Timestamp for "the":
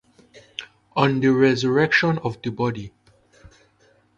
1.19-1.27, 2.41-2.49